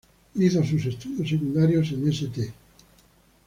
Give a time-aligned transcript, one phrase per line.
[0.33, 2.53] Hizo sus estudios secundarios en St.